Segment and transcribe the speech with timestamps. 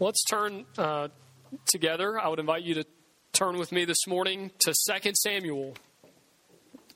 [0.00, 1.08] Let's turn uh,
[1.66, 2.18] together.
[2.18, 2.84] I would invite you to
[3.32, 5.74] turn with me this morning to 2 Samuel.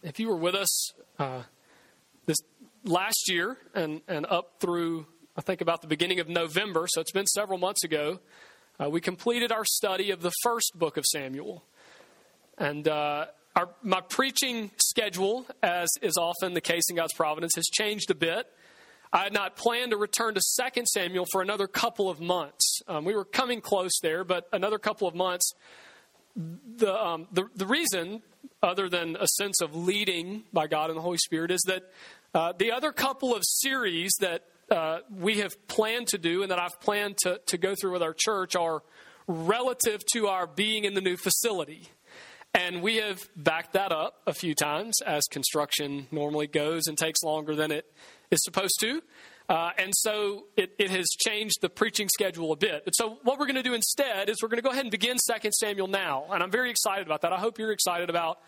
[0.02, 1.42] If you were with us uh,
[2.24, 2.38] this
[2.84, 5.06] last year and, and up through,
[5.36, 8.18] I think, about the beginning of November, so it's been several months ago,
[8.80, 11.64] uh, we completed our study of the first book of Samuel.
[12.58, 17.66] And uh, our, my preaching schedule, as is often the case in God's providence, has
[17.66, 18.46] changed a bit.
[19.16, 20.42] I had not planned to return to
[20.74, 22.82] 2 Samuel for another couple of months.
[22.86, 25.54] Um, we were coming close there, but another couple of months.
[26.36, 28.20] The, um, the, the, reason,
[28.62, 31.84] other than a sense of leading by God and the Holy Spirit, is that
[32.34, 36.58] uh, the other couple of series that uh, we have planned to do and that
[36.58, 38.82] I've planned to, to go through with our church are
[39.26, 41.88] relative to our being in the new facility.
[42.52, 47.22] And we have backed that up a few times, as construction normally goes and takes
[47.22, 47.90] longer than it
[48.30, 49.02] is supposed to.
[49.48, 52.82] Uh, and so it, it, has changed the preaching schedule a bit.
[52.92, 55.16] So what we're going to do instead is we're going to go ahead and begin
[55.16, 56.24] 2 Samuel now.
[56.32, 57.32] And I'm very excited about that.
[57.32, 58.40] I hope you're excited about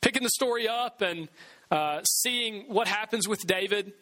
[0.00, 1.28] picking the story up and
[1.70, 3.92] uh, seeing what happens with David.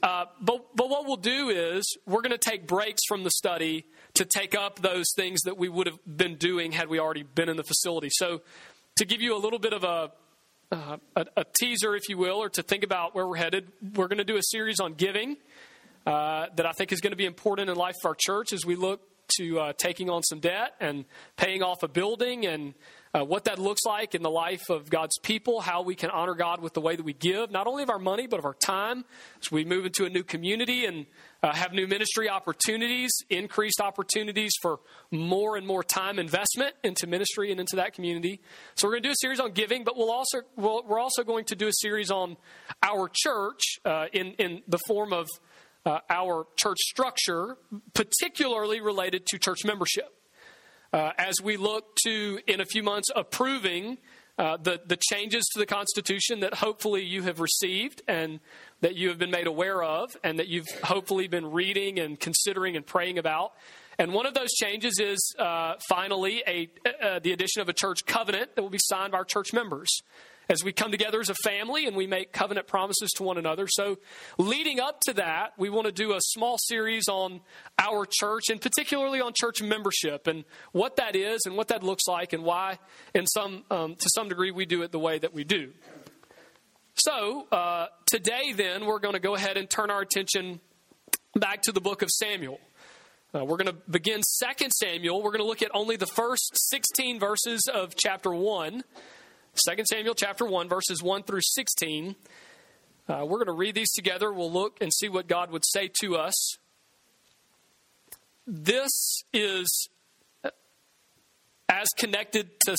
[0.00, 3.84] Uh, but, but what we'll do is we're going to take breaks from the study
[4.14, 7.48] to take up those things that we would have been doing had we already been
[7.48, 8.10] in the facility.
[8.12, 8.42] So
[8.96, 10.12] to give you a little bit of a
[10.72, 14.08] uh, a, a, teaser, if you will, or to think about where we're headed, we're
[14.08, 15.36] going to do a series on giving
[16.06, 18.66] uh, that I think is going to be important in life of our church as
[18.66, 19.00] we look
[19.38, 21.04] to uh, taking on some debt and
[21.36, 22.74] paying off a building and
[23.16, 26.34] uh, what that looks like in the life of God's people, how we can honor
[26.34, 28.54] God with the way that we give, not only of our money, but of our
[28.54, 29.04] time.
[29.40, 31.06] As we move into a new community and
[31.42, 37.50] uh, have new ministry opportunities, increased opportunities for more and more time investment into ministry
[37.50, 38.40] and into that community.
[38.74, 41.22] So we're going to do a series on giving, but we'll also we'll, we're also
[41.22, 42.36] going to do a series on
[42.82, 45.26] our church uh, in in the form of
[45.86, 47.56] uh, our church structure,
[47.94, 50.12] particularly related to church membership.
[50.92, 53.98] Uh, as we look to, in a few months, approving
[54.38, 58.40] uh, the, the changes to the Constitution that hopefully you have received and
[58.80, 62.76] that you have been made aware of, and that you've hopefully been reading and considering
[62.76, 63.52] and praying about.
[63.98, 66.68] And one of those changes is uh, finally a,
[67.02, 70.02] uh, the addition of a church covenant that will be signed by our church members
[70.48, 73.66] as we come together as a family and we make covenant promises to one another.
[73.68, 73.98] So,
[74.38, 77.40] leading up to that, we want to do a small series on
[77.78, 82.06] our church and particularly on church membership and what that is and what that looks
[82.06, 82.78] like and why,
[83.14, 85.72] in some, um, to some degree, we do it the way that we do.
[86.94, 90.60] So, uh, today, then, we're going to go ahead and turn our attention
[91.34, 92.58] back to the book of Samuel.
[93.34, 95.22] Uh, we're going to begin 2 Samuel.
[95.22, 98.82] We're going to look at only the first 16 verses of chapter 1.
[99.56, 102.16] 2 Samuel chapter 1, verses 1 through 16.
[103.08, 104.32] Uh, we're going to read these together.
[104.32, 106.56] We'll look and see what God would say to us.
[108.46, 109.88] This is
[110.44, 110.50] uh,
[111.68, 112.76] as connected to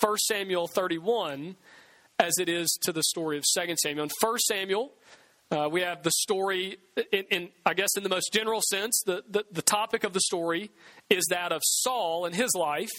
[0.00, 1.56] 1 Samuel 31
[2.18, 4.04] as it is to the story of 2 Samuel.
[4.04, 4.92] In 1 Samuel,
[5.50, 6.76] uh, we have the story,
[7.12, 10.20] in, in, I guess, in the most general sense, the, the, the topic of the
[10.20, 10.72] story
[11.08, 12.90] is that of Saul and his life.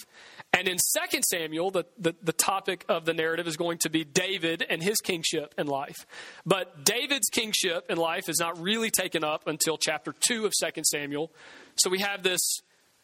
[0.54, 0.78] And in
[1.12, 4.82] 2 Samuel, the, the, the, topic of the narrative is going to be David and
[4.82, 6.06] his kingship and life.
[6.46, 10.82] But David's kingship and life is not really taken up until chapter 2 of 2
[10.84, 11.30] Samuel.
[11.76, 12.40] So we have this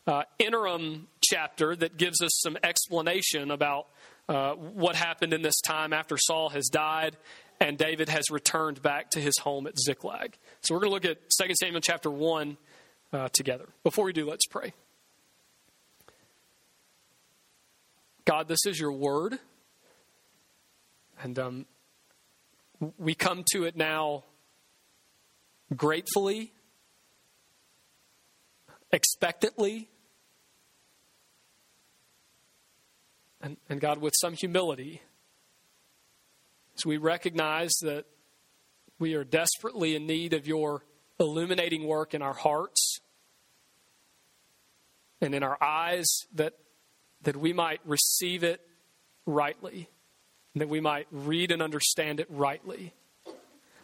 [0.06, 3.88] uh, interim chapter that gives us some explanation about
[4.26, 7.14] uh, what happened in this time after Saul has died
[7.64, 10.36] and David has returned back to his home at Ziklag.
[10.60, 12.58] So we're going to look at 2 Samuel chapter 1
[13.10, 13.66] uh, together.
[13.82, 14.74] Before we do, let's pray.
[18.26, 19.38] God, this is your word.
[21.22, 21.66] And um,
[22.98, 24.24] we come to it now
[25.74, 26.52] gratefully,
[28.92, 29.88] expectantly,
[33.40, 35.00] and, and God, with some humility.
[36.84, 38.04] We recognize that
[38.98, 40.84] we are desperately in need of your
[41.18, 43.00] illuminating work in our hearts
[45.20, 46.54] and in our eyes that
[47.24, 48.60] that we might receive it
[49.26, 49.88] rightly,
[50.54, 52.92] that we might read and understand it rightly,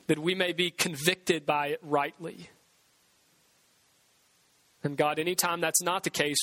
[0.07, 2.51] that we may be convicted by it rightly.
[4.83, 6.39] And God, anytime that's not the case,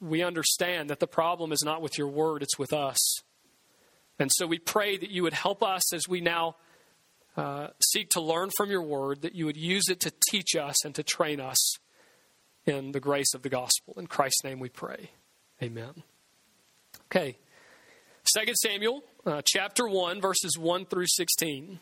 [0.00, 3.22] we understand that the problem is not with your word, it's with us.
[4.22, 6.54] And so we pray that you would help us as we now
[7.36, 10.84] uh, seek to learn from your word, that you would use it to teach us
[10.84, 11.74] and to train us
[12.64, 13.94] in the grace of the gospel.
[13.96, 15.10] In Christ's name we pray.
[15.60, 16.04] Amen.
[17.06, 17.36] Okay.
[18.38, 21.80] 2 Samuel uh, chapter 1, verses 1 through 16.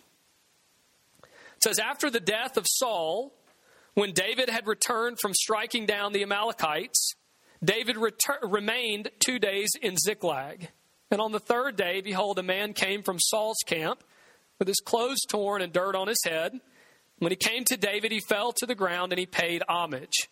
[1.23, 3.35] It says, After the death of Saul,
[3.93, 7.17] when David had returned from striking down the Amalekites,
[7.63, 10.71] David retur- remained two days in Ziklag.
[11.11, 14.05] And on the third day, behold, a man came from Saul's camp
[14.59, 16.61] with his clothes torn and dirt on his head.
[17.19, 20.29] When he came to David, he fell to the ground and he paid homage.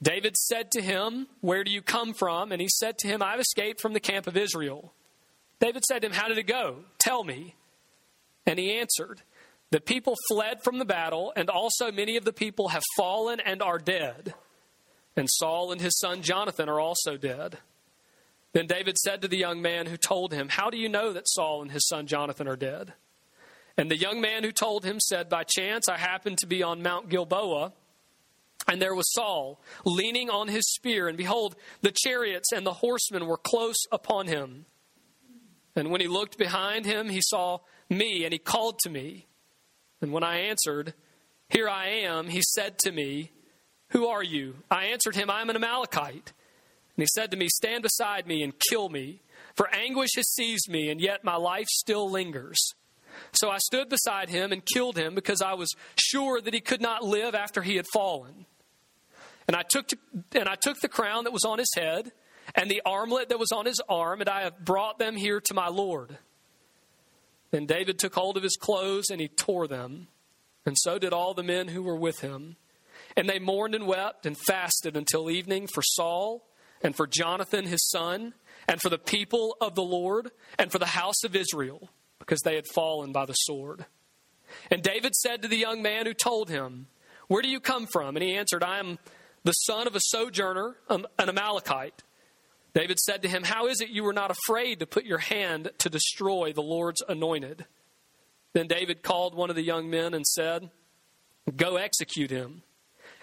[0.00, 2.52] David said to him, Where do you come from?
[2.52, 4.92] And he said to him, I've escaped from the camp of Israel.
[5.58, 6.84] David said to him, How did it go?
[6.98, 7.54] Tell me.
[8.46, 9.22] And he answered,
[9.70, 13.62] The people fled from the battle, and also many of the people have fallen and
[13.62, 14.34] are dead.
[15.16, 17.58] And Saul and his son Jonathan are also dead.
[18.52, 21.28] Then David said to the young man who told him, How do you know that
[21.28, 22.94] Saul and his son Jonathan are dead?
[23.76, 26.82] And the young man who told him said, By chance I happened to be on
[26.82, 27.72] Mount Gilboa,
[28.66, 33.26] and there was Saul leaning on his spear, and behold, the chariots and the horsemen
[33.26, 34.64] were close upon him.
[35.74, 37.58] And when he looked behind him, he saw
[37.90, 39.26] me, and he called to me.
[40.00, 40.94] And when I answered,
[41.50, 43.32] Here I am, he said to me,
[43.90, 44.56] Who are you?
[44.70, 46.32] I answered him, I am an Amalekite.
[46.96, 49.20] And he said to me, Stand beside me and kill me,
[49.54, 52.58] for anguish has seized me, and yet my life still lingers.
[53.32, 56.80] So I stood beside him and killed him because I was sure that he could
[56.80, 58.46] not live after he had fallen.
[59.46, 59.98] And I took, to,
[60.32, 62.12] and I took the crown that was on his head
[62.54, 65.54] and the armlet that was on his arm, and I have brought them here to
[65.54, 66.18] my Lord.
[67.50, 70.08] Then David took hold of his clothes and he tore them,
[70.64, 72.56] and so did all the men who were with him.
[73.16, 76.46] And they mourned and wept and fasted until evening for Saul
[76.82, 78.34] and for Jonathan his son,
[78.68, 82.56] and for the people of the Lord, and for the house of Israel, because they
[82.56, 83.86] had fallen by the sword.
[84.70, 86.86] And David said to the young man who told him,
[87.28, 88.16] Where do you come from?
[88.16, 88.98] And he answered, I am
[89.44, 92.02] the son of a sojourner, um, an Amalekite.
[92.74, 95.70] David said to him, How is it you were not afraid to put your hand
[95.78, 97.66] to destroy the Lord's anointed?
[98.52, 100.70] Then David called one of the young men and said,
[101.56, 102.62] Go execute him.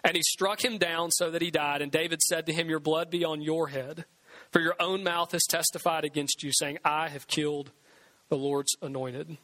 [0.03, 1.81] And he struck him down so that he died.
[1.81, 4.05] And David said to him, Your blood be on your head,
[4.51, 7.71] for your own mouth has testified against you, saying, I have killed
[8.29, 9.37] the Lord's anointed.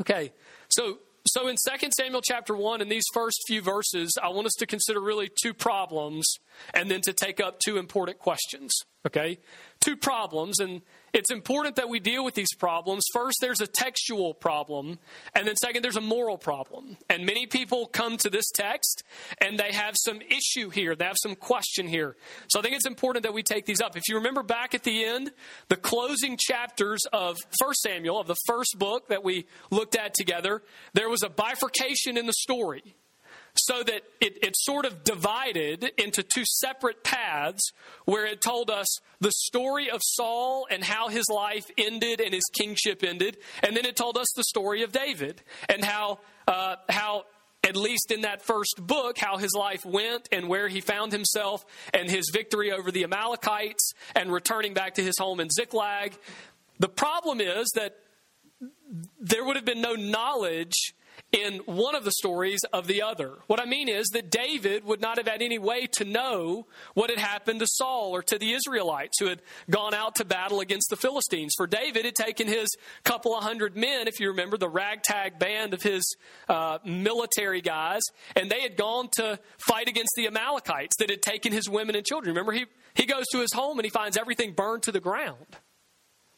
[0.00, 0.32] Okay,
[0.68, 4.54] so so in 2 Samuel chapter 1, in these first few verses, I want us
[4.58, 6.24] to consider really two problems
[6.72, 8.72] and then to take up two important questions.
[9.06, 9.38] Okay?
[9.80, 10.82] Two problems, and
[11.16, 13.02] it's important that we deal with these problems.
[13.10, 14.98] First, there's a textual problem,
[15.34, 16.98] and then second, there's a moral problem.
[17.08, 19.02] And many people come to this text
[19.40, 22.16] and they have some issue here, they have some question here.
[22.48, 23.96] So I think it's important that we take these up.
[23.96, 25.32] If you remember back at the end,
[25.68, 30.62] the closing chapters of 1 Samuel, of the first book that we looked at together,
[30.92, 32.94] there was a bifurcation in the story
[33.58, 37.72] so that it, it sort of divided into two separate paths
[38.04, 38.86] where it told us
[39.20, 43.38] the story of Saul and how his life ended and his kingship ended.
[43.62, 47.24] And then it told us the story of David and how, uh, how
[47.64, 51.64] at least in that first book, how his life went and where he found himself
[51.92, 56.16] and his victory over the Amalekites and returning back to his home in Ziklag.
[56.78, 57.96] The problem is that
[59.18, 60.94] there would have been no knowledge
[61.32, 63.32] in one of the stories of the other.
[63.46, 67.10] What I mean is that David would not have had any way to know what
[67.10, 70.88] had happened to Saul or to the Israelites who had gone out to battle against
[70.90, 71.52] the Philistines.
[71.56, 72.68] For David had taken his
[73.04, 76.16] couple of hundred men, if you remember, the ragtag band of his
[76.48, 78.02] uh, military guys,
[78.34, 82.04] and they had gone to fight against the Amalekites that had taken his women and
[82.04, 82.34] children.
[82.34, 85.58] Remember, he, he goes to his home and he finds everything burned to the ground.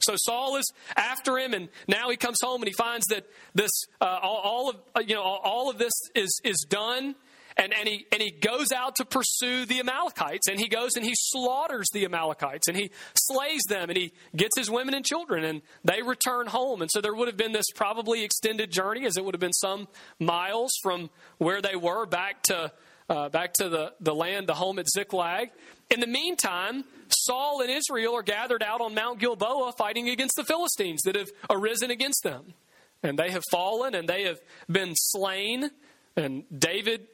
[0.00, 3.71] So Saul is after him, and now he comes home and he finds that this
[4.00, 7.17] uh, all, all, of uh, you know all of this is is done,
[7.57, 11.05] and and he and he goes out to pursue the Amalekites, and he goes and
[11.05, 15.45] he slaughters the Amalekites, and he slays them, and he gets his women and children,
[15.45, 19.17] and they return home, and so there would have been this probably extended journey, as
[19.17, 19.88] it would have been some
[20.21, 22.73] miles from where they were back to
[23.09, 25.50] uh, back to the, the land, the home at Ziklag.
[25.91, 30.45] In the meantime, Saul and Israel are gathered out on Mount Gilboa fighting against the
[30.45, 32.55] Philistines that have arisen against them.
[33.03, 35.71] And they have fallen and they have been slain.
[36.17, 37.07] And David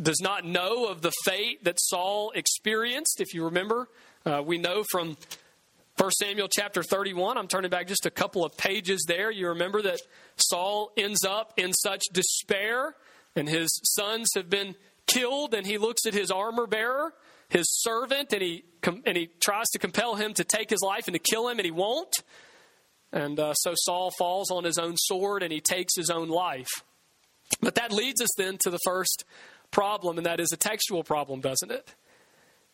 [0.00, 3.20] does not know of the fate that Saul experienced.
[3.20, 3.88] If you remember,
[4.26, 5.16] uh, we know from
[5.96, 9.30] 1 Samuel chapter 31, I'm turning back just a couple of pages there.
[9.30, 10.00] You remember that
[10.36, 12.94] Saul ends up in such despair,
[13.34, 14.76] and his sons have been
[15.08, 17.12] killed, and he looks at his armor bearer,
[17.48, 21.14] his servant, and he, and he tries to compel him to take his life and
[21.14, 22.14] to kill him, and he won't.
[23.12, 26.68] And uh, so Saul falls on his own sword and he takes his own life.
[27.60, 29.24] But that leads us then to the first
[29.70, 31.94] problem, and that is a textual problem, doesn't it?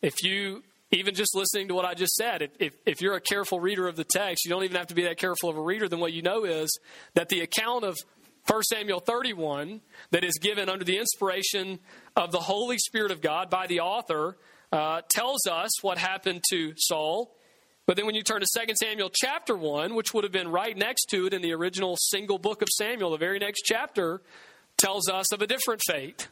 [0.03, 3.61] If you, even just listening to what I just said, if, if you're a careful
[3.61, 5.89] reader of the text, you don't even have to be that careful of a reader,
[5.89, 6.77] then what you know is
[7.15, 7.97] that the account of
[8.47, 11.79] 1 Samuel 31 that is given under the inspiration
[12.15, 14.37] of the Holy Spirit of God by the author
[14.71, 17.35] uh, tells us what happened to Saul.
[17.87, 20.77] But then when you turn to 2 Samuel chapter 1, which would have been right
[20.77, 24.21] next to it in the original single book of Samuel, the very next chapter
[24.77, 26.29] tells us of a different fate.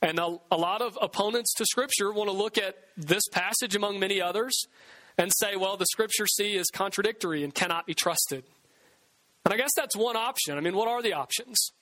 [0.00, 4.00] And a, a lot of opponents to Scripture want to look at this passage among
[4.00, 4.52] many others
[5.16, 8.44] and say, well, the Scripture see is contradictory and cannot be trusted.
[9.44, 10.56] And I guess that's one option.
[10.56, 11.72] I mean, what are the options?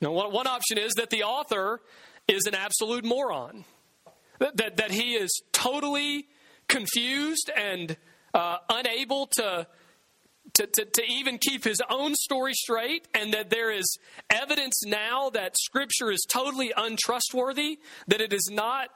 [0.00, 1.80] You know, one, option is that the author
[2.28, 3.64] is an absolute moron,
[4.38, 6.26] that, that, that he is totally
[6.68, 7.96] confused and
[8.34, 9.66] uh, unable to,
[10.54, 13.86] to, to, to even keep his own story straight, and that there is
[14.28, 18.90] evidence now that Scripture is totally untrustworthy, that it is not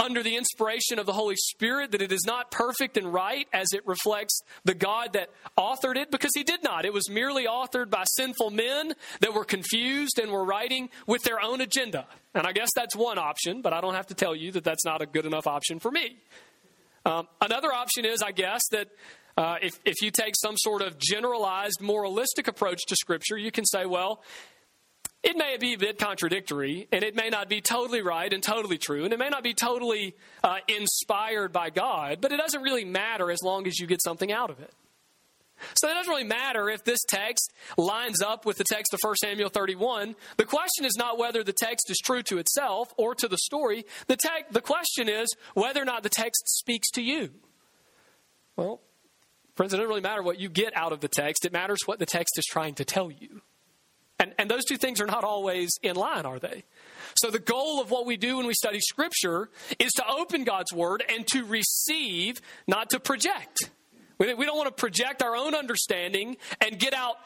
[0.00, 3.68] under the inspiration of the Holy Spirit, that it is not perfect and right as
[3.72, 5.28] it reflects the God that
[5.58, 6.84] authored it, because He did not.
[6.84, 11.40] It was merely authored by sinful men that were confused and were writing with their
[11.40, 12.06] own agenda.
[12.34, 14.84] And I guess that's one option, but I don't have to tell you that that's
[14.84, 16.16] not a good enough option for me.
[17.04, 18.88] Um, another option is, I guess, that
[19.36, 23.64] uh, if, if you take some sort of generalized moralistic approach to Scripture, you can
[23.64, 24.22] say, well,
[25.22, 28.78] it may be a bit contradictory, and it may not be totally right and totally
[28.78, 32.84] true, and it may not be totally uh, inspired by God, but it doesn't really
[32.84, 34.72] matter as long as you get something out of it.
[35.74, 39.16] So it doesn't really matter if this text lines up with the text of 1
[39.16, 40.16] Samuel 31.
[40.38, 43.84] The question is not whether the text is true to itself or to the story.
[44.06, 47.30] The, te- the question is whether or not the text speaks to you.
[48.56, 48.80] Well,
[49.54, 51.98] friends, it doesn't really matter what you get out of the text, it matters what
[51.98, 53.42] the text is trying to tell you.
[54.20, 56.64] And, and those two things are not always in line, are they?
[57.16, 59.48] So, the goal of what we do when we study Scripture
[59.78, 63.70] is to open God's Word and to receive, not to project.
[64.18, 67.16] We don't want to project our own understanding and get out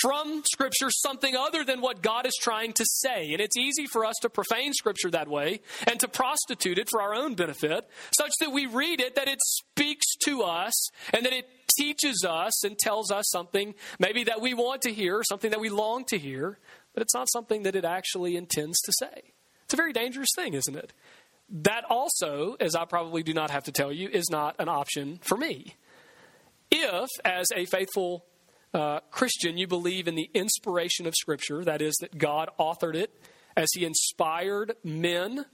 [0.00, 3.32] from Scripture something other than what God is trying to say.
[3.32, 7.02] And it's easy for us to profane Scripture that way and to prostitute it for
[7.02, 11.32] our own benefit, such that we read it, that it speaks to us, and that
[11.32, 15.60] it teaches us and tells us something maybe that we want to hear, something that
[15.60, 16.58] we long to hear,
[16.94, 19.32] but it's not something that it actually intends to say.
[19.64, 20.92] It's a very dangerous thing, isn't it?
[21.48, 25.18] That also, as I probably do not have to tell you, is not an option
[25.22, 25.74] for me.
[26.70, 28.24] If, as a faithful
[28.72, 33.12] uh, Christian, you believe in the inspiration of Scripture, that is, that God authored it
[33.56, 35.44] as He inspired men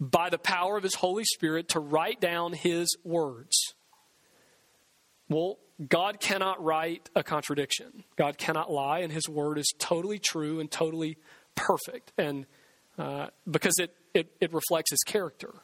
[0.00, 3.74] by the power of His Holy Spirit to write down His words.
[5.28, 8.04] Well, God cannot write a contradiction.
[8.16, 11.18] God cannot lie, and His word is totally true and totally
[11.54, 12.46] perfect, and
[12.98, 15.54] uh, because it, it, it reflects His character.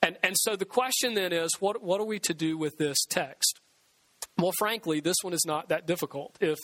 [0.00, 3.04] And and so the question then is, what what are we to do with this
[3.08, 3.60] text?
[4.38, 6.36] Well, frankly, this one is not that difficult.
[6.40, 6.58] If,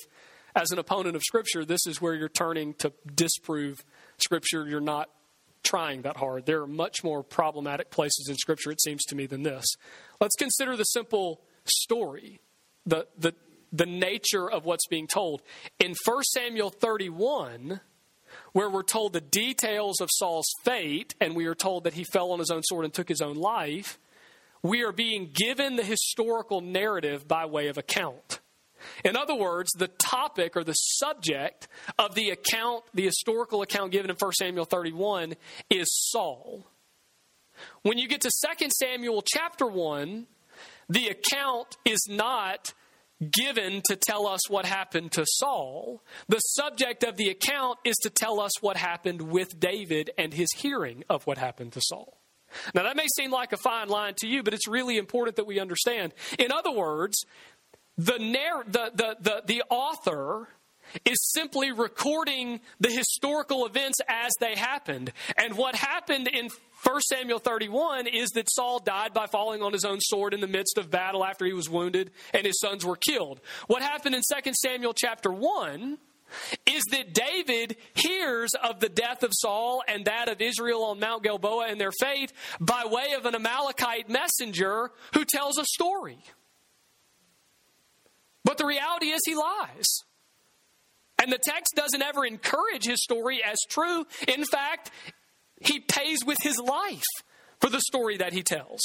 [0.55, 3.85] as an opponent of Scripture, this is where you're turning to disprove
[4.19, 5.11] Scripture, you're not
[5.65, 6.47] trying that hard.
[6.47, 9.65] There are much more problematic places in Scripture, it seems to me, than this.
[10.21, 12.41] Let's consider the simple story,
[12.87, 13.35] the, the,
[13.73, 15.43] the nature of what's being told.
[15.81, 17.81] In 1 Samuel 31,
[18.53, 22.31] where we're told the details of Saul's fate, and we are told that he fell
[22.31, 23.99] on his own sword and took his own life,
[24.65, 28.41] we are being given the historical narrative by way of account.
[29.05, 31.69] In other words, the topic or the subject
[31.99, 35.35] of the account, the historical account given in 1 Samuel 31,
[35.69, 36.67] is Saul.
[37.83, 40.27] When you get to 2 Samuel chapter 1,
[40.89, 42.73] the account is not
[43.31, 46.03] given to tell us what happened to Saul.
[46.29, 50.49] The subject of the account is to tell us what happened with David and his
[50.57, 52.19] hearing of what happened to Saul.
[52.75, 55.47] Now, that may seem like a fine line to you, but it's really important that
[55.47, 56.13] we understand.
[56.39, 57.25] In other words,
[57.97, 60.49] the, narr- the, the, the, the author
[61.05, 65.13] is simply recording the historical events as they happened.
[65.37, 66.51] And what happened in
[66.83, 70.47] 1 Samuel 31 is that Saul died by falling on his own sword in the
[70.47, 73.41] midst of battle after he was wounded and his sons were killed.
[73.67, 75.99] What happened in 2 Samuel chapter 1
[76.67, 81.23] is that David hears of the death of Saul and that of Israel on Mount
[81.23, 86.19] Gilboa and their fate by way of an Amalekite messenger who tells a story.
[88.45, 89.87] But the reality is he lies.
[91.21, 94.05] And the text doesn't ever encourage his story as true.
[94.29, 94.91] In fact,
[95.61, 97.03] he pays with his life
[97.61, 98.83] for the story that he tells.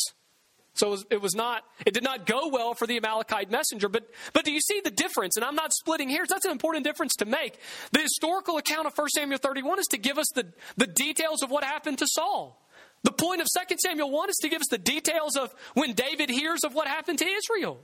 [0.73, 3.89] So it was, it was, not, it did not go well for the Amalekite messenger.
[3.89, 5.35] But, but do you see the difference?
[5.35, 6.29] And I'm not splitting hairs.
[6.29, 7.59] That's an important difference to make.
[7.91, 10.47] The historical account of 1 Samuel 31 is to give us the,
[10.77, 12.65] the details of what happened to Saul.
[13.03, 16.29] The point of 2 Samuel 1 is to give us the details of when David
[16.29, 17.79] hears of what happened to Israel.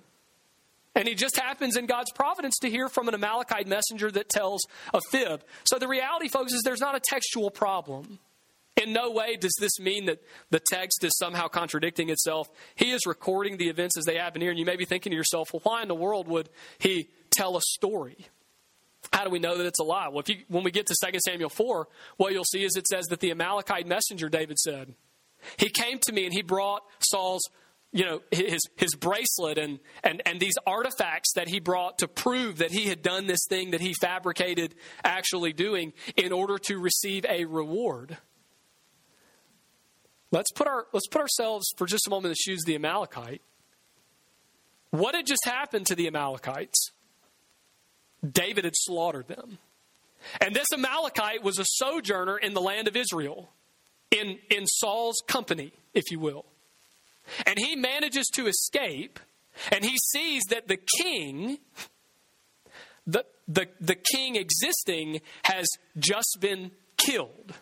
[0.94, 4.62] And he just happens in God's providence to hear from an Amalekite messenger that tells
[4.94, 5.44] a fib.
[5.66, 8.20] So the reality, folks, is there's not a textual problem.
[8.82, 12.50] In no way does this mean that the text is somehow contradicting itself.
[12.76, 15.16] He is recording the events as they happen here, and you may be thinking to
[15.16, 18.28] yourself, well, why in the world would he tell a story?
[19.14, 20.10] How do we know that it's a lie?
[20.10, 22.88] Well, if you, when we get to 2 Samuel 4, what you'll see is it
[22.88, 24.96] says that the Amalekite messenger, David said,
[25.58, 27.44] he came to me and he brought Saul's
[27.92, 32.58] you know his his bracelet and and and these artifacts that he brought to prove
[32.58, 37.26] that he had done this thing that he fabricated actually doing in order to receive
[37.30, 38.18] a reward
[40.36, 42.76] let's put our let's put ourselves for just a moment in the shoes of the
[42.76, 43.42] amalekite
[44.92, 46.92] what had just happened to the amalekites
[48.32, 49.58] David had slaughtered them.
[50.42, 53.50] And this Amalekite was a sojourner in the land of Israel,
[54.12, 56.46] in, in Saul's company, if you will.
[57.46, 59.20] And he manages to escape,
[59.72, 61.60] and he sees that the king,
[63.06, 65.66] the, the, the king existing, has
[65.98, 67.54] just been killed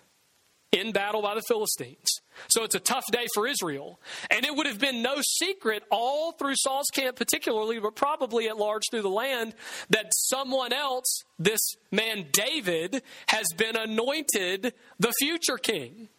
[0.74, 2.08] in battle by the Philistines.
[2.50, 4.00] So it's a tough day for Israel.
[4.30, 8.58] And it would have been no secret all through Saul's camp, particularly, but probably at
[8.58, 9.54] large through the land,
[9.90, 11.62] that someone else, this
[11.92, 16.10] man David, has been anointed the future king.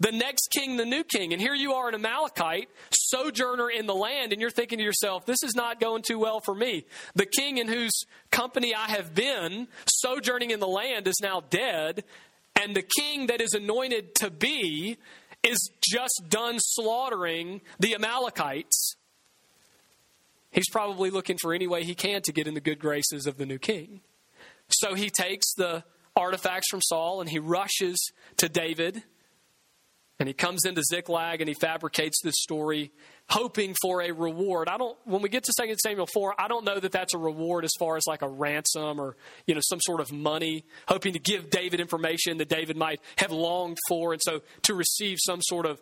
[0.00, 1.32] The next king, the new king.
[1.32, 5.26] And here you are, an Amalekite, sojourner in the land, and you're thinking to yourself,
[5.26, 6.86] this is not going too well for me.
[7.14, 7.92] The king in whose
[8.30, 12.04] company I have been, sojourning in the land, is now dead,
[12.60, 14.96] and the king that is anointed to be
[15.42, 18.96] is just done slaughtering the Amalekites.
[20.50, 23.36] He's probably looking for any way he can to get in the good graces of
[23.36, 24.00] the new king.
[24.68, 25.84] So he takes the
[26.16, 29.02] artifacts from Saul and he rushes to David
[30.18, 32.92] and he comes into Ziklag and he fabricates this story
[33.28, 34.68] hoping for a reward.
[34.68, 37.18] I don't when we get to 2 Samuel 4, I don't know that that's a
[37.18, 39.16] reward as far as like a ransom or
[39.46, 43.30] you know some sort of money, hoping to give David information that David might have
[43.30, 45.80] longed for and so to receive some sort of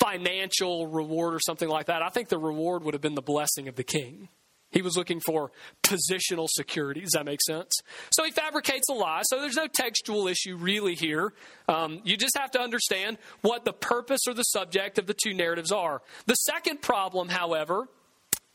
[0.00, 2.02] financial reward or something like that.
[2.02, 4.28] I think the reward would have been the blessing of the king.
[4.72, 5.52] He was looking for
[5.82, 7.00] positional security.
[7.00, 7.72] Does that make sense?
[8.10, 9.22] So he fabricates a lie.
[9.24, 11.32] So there's no textual issue really here.
[11.68, 15.34] Um, you just have to understand what the purpose or the subject of the two
[15.34, 16.02] narratives are.
[16.26, 17.86] The second problem, however,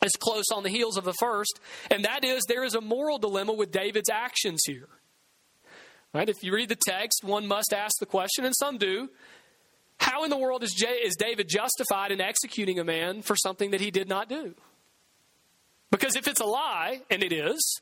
[0.03, 3.17] is close on the heels of the first, and that is there is a moral
[3.17, 4.89] dilemma with David's actions here.
[6.13, 6.29] Right?
[6.29, 9.09] If you read the text, one must ask the question, and some do.
[9.99, 13.71] How in the world is, J- is David justified in executing a man for something
[13.71, 14.55] that he did not do?
[15.91, 17.81] Because if it's a lie, and it is,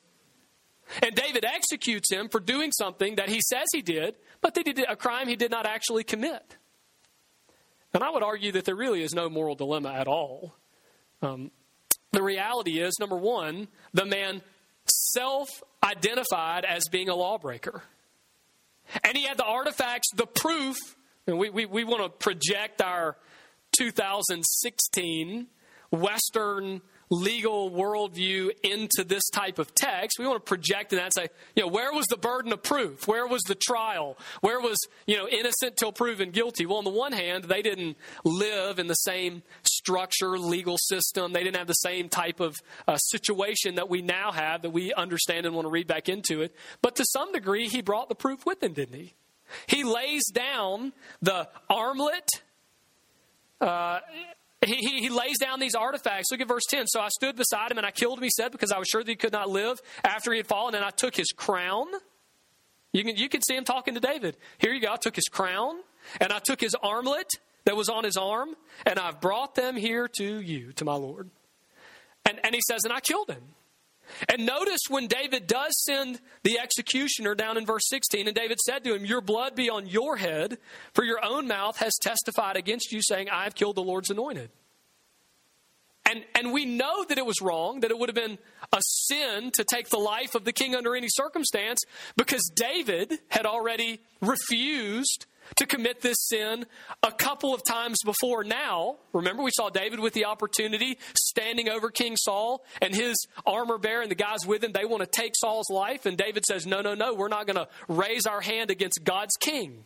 [1.01, 4.79] and David executes him for doing something that he says he did, but they did
[4.87, 6.57] a crime he did not actually commit.
[7.93, 10.55] And I would argue that there really is no moral dilemma at all.
[11.21, 11.49] Um,
[12.11, 14.41] the reality is, number one, the man
[14.85, 15.49] self
[15.83, 17.83] identified as being a lawbreaker.
[19.03, 20.77] And he had the artifacts, the proof,
[21.25, 23.17] and we, we, we want to project our
[23.77, 25.47] 2016
[25.91, 30.17] Western legal worldview into this type of text.
[30.19, 33.07] We want to project that and say, you know, where was the burden of proof?
[33.07, 34.17] Where was the trial?
[34.41, 36.65] Where was, you know, innocent till proven guilty?
[36.65, 41.33] Well, on the one hand, they didn't live in the same structure, legal system.
[41.33, 42.55] They didn't have the same type of
[42.87, 46.41] uh, situation that we now have that we understand and want to read back into
[46.41, 46.55] it.
[46.81, 49.13] But to some degree, he brought the proof with him, didn't he?
[49.67, 52.27] He lays down the armlet.
[53.61, 53.99] Uh,
[54.65, 56.31] he, he, lays down these artifacts.
[56.31, 56.87] Look at verse 10.
[56.87, 59.03] So I stood beside him and I killed him, he said, because I was sure
[59.03, 60.75] that he could not live after he had fallen.
[60.75, 61.87] And I took his crown.
[62.93, 64.37] You can, you can see him talking to David.
[64.57, 64.93] Here you go.
[64.93, 65.79] I took his crown
[66.21, 67.27] and I took his armlet
[67.65, 71.29] that was on his arm and I've brought them here to you, to my Lord.
[72.25, 73.43] And, and he says, and I killed him.
[74.29, 78.83] And notice when David does send the executioner down in verse 16, and David said
[78.83, 80.57] to him, Your blood be on your head,
[80.93, 84.49] for your own mouth has testified against you, saying, I have killed the Lord's anointed.
[86.07, 88.37] And, and we know that it was wrong, that it would have been
[88.71, 91.81] a sin to take the life of the king under any circumstance,
[92.15, 95.25] because David had already refused
[95.57, 96.65] to commit this sin
[97.03, 98.97] a couple of times before now.
[99.13, 104.01] Remember, we saw David with the opportunity standing over King Saul and his armor bearer
[104.01, 104.71] and the guys with him.
[104.71, 106.05] They want to take Saul's life.
[106.05, 109.35] And David says, No, no, no, we're not going to raise our hand against God's
[109.39, 109.85] king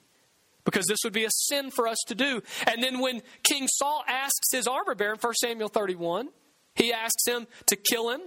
[0.66, 2.42] because this would be a sin for us to do.
[2.68, 6.30] And then when King Saul asks his armor bearer in 1 Samuel 31,
[6.76, 8.22] he asks him to kill him.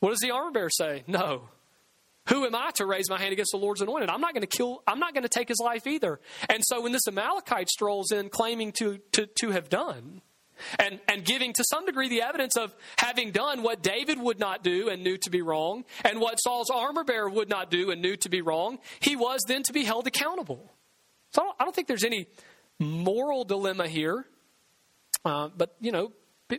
[0.00, 1.04] What does the armor bearer say?
[1.06, 1.48] No.
[2.28, 4.08] Who am I to raise my hand against the Lord's anointed?
[4.08, 6.20] I'm not going to kill, I'm not going to take his life either.
[6.48, 10.22] And so when this Amalekite strolls in claiming to, to, to have done,
[10.78, 14.62] and, and giving to some degree the evidence of having done what David would not
[14.62, 18.00] do and knew to be wrong, and what Saul's armor bearer would not do and
[18.00, 20.70] knew to be wrong, he was then to be held accountable.
[21.30, 22.28] So I don't, I don't think there's any
[22.78, 24.26] moral dilemma here.
[25.24, 26.12] Uh, but, you know,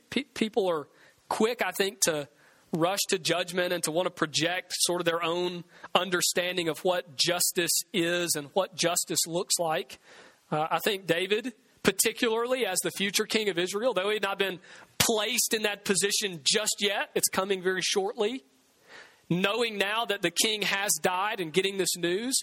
[0.10, 0.88] people are
[1.30, 2.28] quick, I think, to
[2.74, 7.16] rush to judgment and to want to project sort of their own understanding of what
[7.16, 10.00] justice is and what justice looks like.
[10.52, 14.40] Uh, I think David, particularly as the future king of Israel, though he had not
[14.40, 14.60] been
[14.98, 18.44] placed in that position just yet, it's coming very shortly.
[19.30, 22.36] Knowing now that the king has died and getting this news,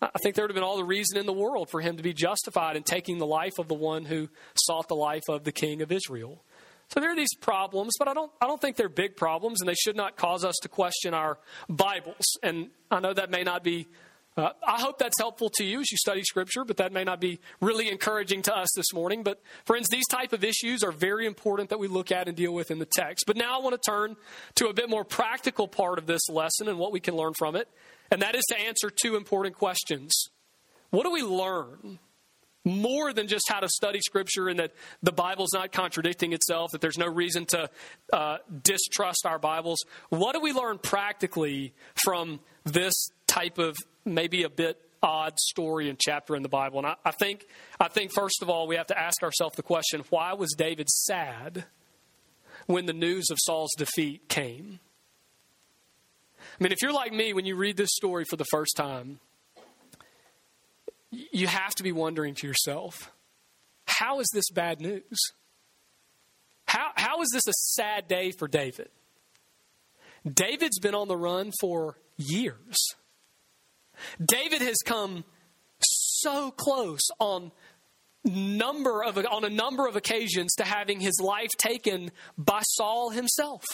[0.00, 2.02] I think there would have been all the reason in the world for him to
[2.02, 5.52] be justified in taking the life of the one who sought the life of the
[5.52, 6.44] king of Israel.
[6.90, 9.68] So there are these problems, but I don't, I don't think they're big problems, and
[9.68, 12.24] they should not cause us to question our Bibles.
[12.42, 13.88] And I know that may not be,
[14.38, 17.20] uh, I hope that's helpful to you as you study Scripture, but that may not
[17.20, 19.22] be really encouraging to us this morning.
[19.22, 22.54] But friends, these type of issues are very important that we look at and deal
[22.54, 23.24] with in the text.
[23.26, 24.16] But now I want to turn
[24.54, 27.54] to a bit more practical part of this lesson and what we can learn from
[27.54, 27.68] it,
[28.10, 30.30] and that is to answer two important questions.
[30.88, 31.98] What do we learn
[32.68, 36.80] more than just how to study Scripture and that the Bible's not contradicting itself, that
[36.80, 37.70] there's no reason to
[38.12, 39.78] uh, distrust our Bibles.
[40.10, 41.72] What do we learn practically
[42.04, 42.94] from this
[43.26, 46.78] type of maybe a bit odd story and chapter in the Bible?
[46.78, 47.46] And I, I think,
[47.80, 50.88] I think first of all, we have to ask ourselves the question: Why was David
[50.88, 51.64] sad
[52.66, 54.80] when the news of Saul's defeat came?
[56.38, 59.20] I mean, if you're like me, when you read this story for the first time,
[61.10, 63.12] you have to be wondering to yourself,
[63.86, 65.18] how is this bad news?
[66.66, 68.90] How, how is this a sad day for David?
[70.30, 72.76] David's been on the run for years.
[74.22, 75.24] David has come
[75.80, 77.52] so close on
[78.24, 83.64] number of on a number of occasions to having his life taken by Saul himself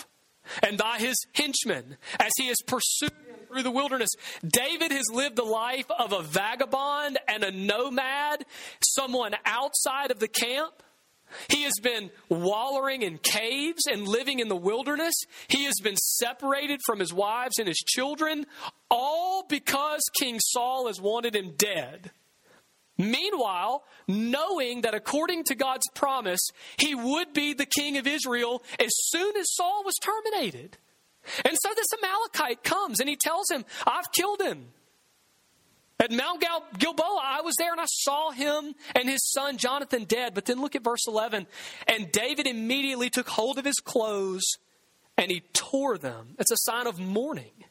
[0.63, 3.13] and by his henchmen as he is pursued
[3.49, 4.11] through the wilderness.
[4.47, 8.45] David has lived the life of a vagabond and a nomad,
[8.83, 10.83] someone outside of the camp.
[11.49, 15.15] He has been wallowing in caves and living in the wilderness.
[15.49, 18.47] He has been separated from his wives and his children,
[18.91, 22.11] all because King Saul has wanted him dead.
[22.97, 26.41] Meanwhile, knowing that according to God's promise,
[26.79, 30.79] he would be the king of Israel as soon as Saul was terminated.
[31.45, 34.67] And so this Amalekite comes and he tells him, I've killed him.
[35.99, 40.05] At Mount Gal- Gilboa, I was there and I saw him and his son Jonathan
[40.05, 40.35] dead.
[40.35, 41.47] But then look at verse 11.
[41.89, 44.45] And David immediately took hold of his clothes
[45.17, 46.35] and he tore them.
[46.39, 47.65] It's a sign of mourning.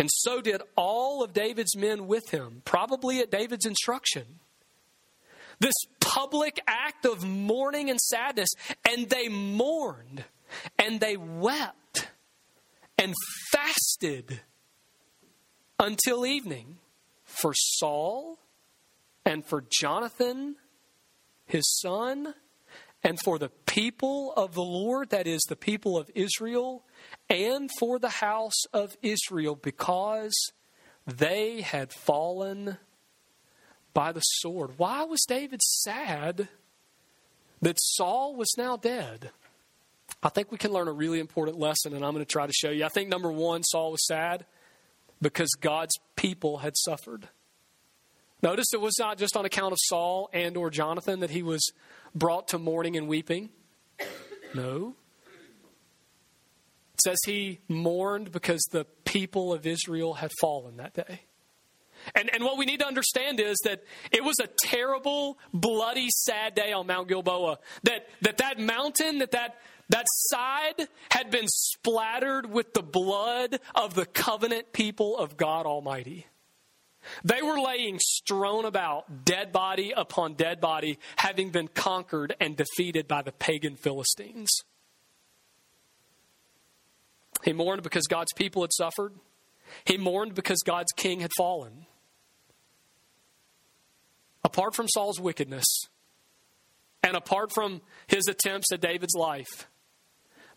[0.00, 4.40] And so did all of David's men with him, probably at David's instruction.
[5.58, 8.48] This public act of mourning and sadness,
[8.88, 10.24] and they mourned
[10.78, 12.08] and they wept
[12.96, 13.12] and
[13.52, 14.40] fasted
[15.78, 16.78] until evening
[17.24, 18.38] for Saul
[19.26, 20.56] and for Jonathan,
[21.44, 22.32] his son,
[23.02, 26.84] and for the people of the Lord, that is, the people of Israel,
[27.28, 30.34] and for the house of Israel, because
[31.06, 32.76] they had fallen
[33.94, 34.72] by the sword.
[34.76, 36.48] Why was David sad
[37.62, 39.30] that Saul was now dead?
[40.22, 42.52] I think we can learn a really important lesson, and I'm going to try to
[42.52, 42.84] show you.
[42.84, 44.44] I think number one, Saul was sad
[45.22, 47.28] because God's people had suffered.
[48.42, 51.72] Notice it was not just on account of Saul and or Jonathan that he was
[52.14, 53.50] brought to mourning and weeping.
[54.54, 54.94] No.
[56.94, 61.22] It says he mourned because the people of Israel had fallen that day.
[62.14, 66.54] And, and what we need to understand is that it was a terrible, bloody, sad
[66.54, 67.58] day on Mount Gilboa.
[67.84, 69.58] That that, that mountain, that, that
[69.90, 76.26] that side had been splattered with the blood of the covenant people of God Almighty.
[77.24, 83.08] They were laying strewn about, dead body upon dead body, having been conquered and defeated
[83.08, 84.50] by the pagan Philistines.
[87.44, 89.14] He mourned because God's people had suffered.
[89.84, 91.86] He mourned because God's king had fallen.
[94.44, 95.66] Apart from Saul's wickedness
[97.02, 99.69] and apart from his attempts at David's life,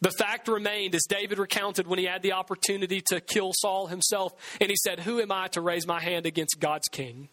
[0.04, 4.34] the fact remained, as David recounted when he had the opportunity to kill Saul himself,
[4.60, 7.30] and he said, Who am I to raise my hand against God's king?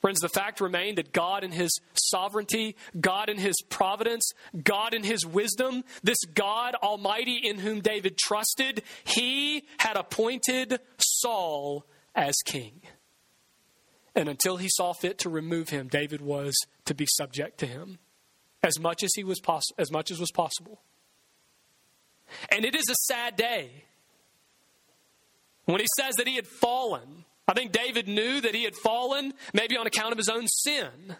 [0.00, 4.28] Friends, the fact remained that God in His sovereignty, God in His providence,
[4.60, 11.86] God in His wisdom, this God Almighty in whom David trusted, He had appointed Saul
[12.16, 12.82] as king.
[14.16, 16.52] And until He saw fit to remove him, David was
[16.86, 18.00] to be subject to him
[18.62, 20.80] as much as he was poss- as much as was possible.
[22.50, 23.84] And it is a sad day
[25.64, 27.24] when he says that he had fallen.
[27.46, 31.16] I think David knew that he had fallen, maybe on account of his own sin.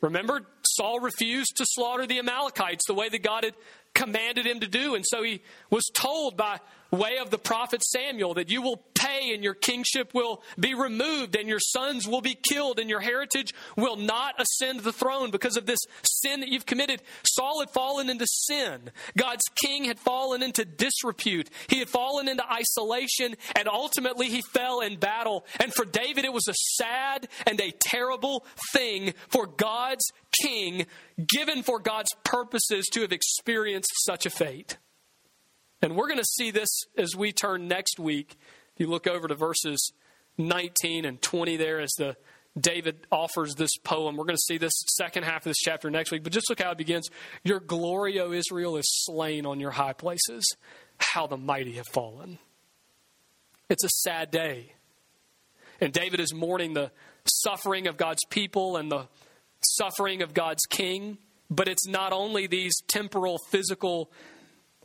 [0.00, 3.54] Remember, Saul refused to slaughter the Amalekites the way that God had
[3.94, 4.94] commanded him to do.
[4.94, 9.32] And so he was told by way of the prophet Samuel that you will pay
[9.34, 13.54] and your kingship will be removed and your sons will be killed and your heritage
[13.76, 17.02] will not ascend the throne because of this sin that you've committed.
[17.24, 18.90] Saul had fallen into sin.
[19.16, 21.50] God's king had fallen into disrepute.
[21.68, 25.44] He had fallen into isolation and ultimately he fell in battle.
[25.60, 30.04] And for David, it was a sad and a terrible thing for God's
[30.42, 30.86] king,
[31.24, 34.78] given for God's purposes, to have experienced such a fate.
[35.82, 38.36] And we're going to see this as we turn next week.
[38.74, 39.92] If you look over to verses
[40.36, 42.16] 19 and 20 there as the
[42.58, 44.16] David offers this poem.
[44.16, 46.60] We're going to see this second half of this chapter next week, but just look
[46.60, 47.08] how it begins.
[47.44, 50.44] Your glory, O Israel, is slain on your high places.
[50.98, 52.38] How the mighty have fallen.
[53.68, 54.72] It's a sad day.
[55.80, 56.90] And David is mourning the
[57.24, 59.06] suffering of God's people and the
[59.62, 61.18] suffering of God's king.
[61.50, 64.10] But it's not only these temporal, physical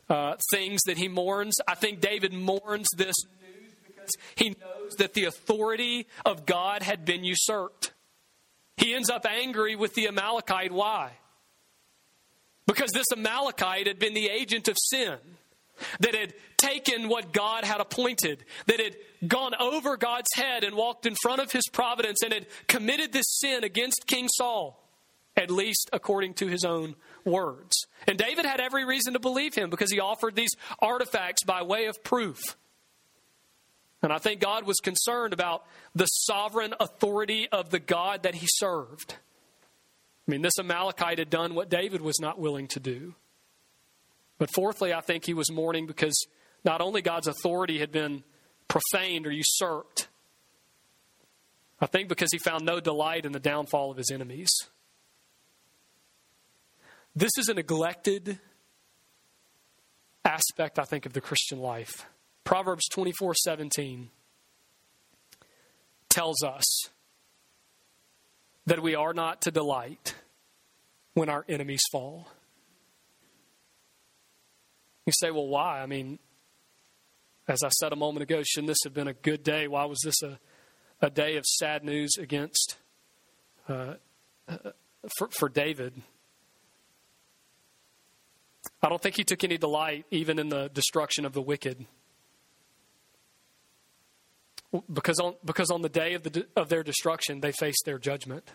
[0.08, 1.54] uh, things that he mourns.
[1.66, 7.04] I think David mourns this news because he knows that the authority of God had
[7.04, 7.92] been usurped.
[8.76, 10.72] He ends up angry with the Amalekite.
[10.72, 11.12] Why?
[12.66, 15.18] Because this Amalekite had been the agent of sin,
[16.00, 21.06] that had taken what God had appointed, that had gone over God's head and walked
[21.06, 24.80] in front of his providence and had committed this sin against King Saul,
[25.36, 27.86] at least according to his own words.
[28.06, 31.86] And David had every reason to believe him because he offered these artifacts by way
[31.86, 32.40] of proof.
[34.02, 38.46] And I think God was concerned about the sovereign authority of the God that he
[38.56, 39.16] served.
[40.26, 43.14] I mean, this Amalekite had done what David was not willing to do.
[44.38, 46.26] But fourthly, I think he was mourning because
[46.64, 48.24] not only God's authority had been
[48.68, 50.08] profaned or usurped,
[51.80, 54.50] I think because he found no delight in the downfall of his enemies.
[57.16, 58.40] This is a neglected
[60.24, 62.06] aspect, I think, of the Christian life.
[62.42, 64.10] Proverbs 24 17
[66.08, 66.64] tells us
[68.66, 70.16] that we are not to delight
[71.14, 72.28] when our enemies fall.
[75.06, 75.82] You say, well, why?
[75.82, 76.18] I mean,
[77.46, 79.68] as I said a moment ago, shouldn't this have been a good day?
[79.68, 80.38] Why was this a,
[81.00, 82.76] a day of sad news against
[83.68, 83.94] uh,
[84.48, 84.56] uh
[85.18, 86.02] for, for David?
[88.82, 91.86] I don't think he took any delight even in the destruction of the wicked.
[94.92, 98.50] Because on, because on the day of, the, of their destruction, they faced their judgment.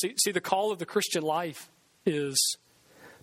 [0.00, 1.70] See, see, the call of the Christian life
[2.06, 2.56] is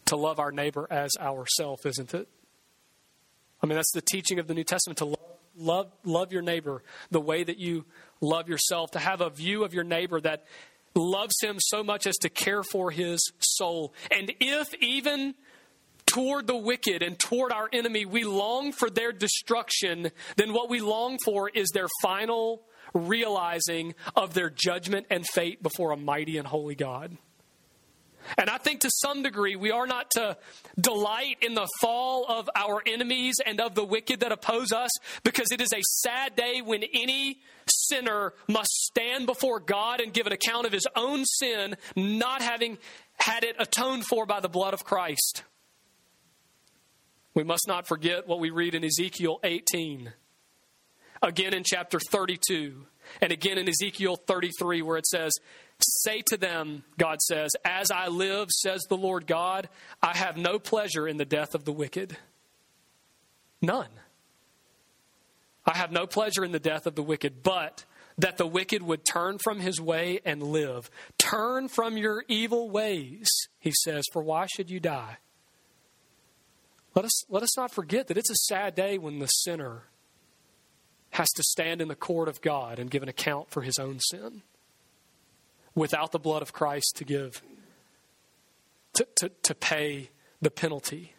[0.05, 2.27] to love our neighbor as ourself, isn't it?
[3.61, 5.19] I mean, that's the teaching of the New Testament to love,
[5.57, 7.85] love, love your neighbor the way that you
[8.19, 10.45] love yourself, to have a view of your neighbor that
[10.95, 13.93] loves him so much as to care for his soul.
[14.11, 15.35] And if even
[16.05, 20.79] toward the wicked and toward our enemy we long for their destruction, then what we
[20.79, 22.61] long for is their final
[22.93, 27.17] realizing of their judgment and fate before a mighty and holy God.
[28.37, 30.37] And I think to some degree we are not to
[30.79, 34.89] delight in the fall of our enemies and of the wicked that oppose us
[35.23, 37.39] because it is a sad day when any
[37.75, 42.77] sinner must stand before God and give an account of his own sin, not having
[43.17, 45.43] had it atoned for by the blood of Christ.
[47.33, 50.13] We must not forget what we read in Ezekiel 18,
[51.21, 52.85] again in chapter 32,
[53.21, 55.33] and again in Ezekiel 33, where it says,
[55.79, 59.67] Say to them, God says, As I live, says the Lord God,
[60.01, 62.17] I have no pleasure in the death of the wicked.
[63.61, 63.89] None.
[65.65, 67.85] I have no pleasure in the death of the wicked, but
[68.17, 70.89] that the wicked would turn from his way and live.
[71.17, 73.27] Turn from your evil ways,
[73.59, 75.17] he says, for why should you die?
[76.93, 79.83] Let us, let us not forget that it's a sad day when the sinner
[81.11, 83.99] has to stand in the court of God and give an account for his own
[83.99, 84.43] sin
[85.73, 87.41] without the blood of Christ to give,
[88.93, 90.09] to, to, to pay
[90.41, 91.13] the penalty.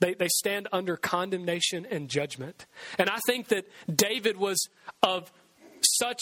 [0.00, 2.66] They, they stand under condemnation and judgment.
[2.98, 4.68] And I think that David was
[5.02, 5.32] of
[5.82, 6.20] such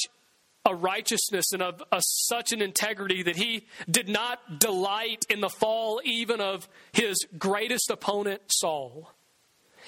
[0.64, 5.48] a righteousness and of a, such an integrity that he did not delight in the
[5.48, 9.12] fall even of his greatest opponent, Saul,